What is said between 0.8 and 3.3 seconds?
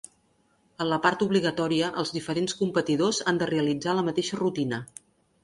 En la part obligatòria, els diferents competidors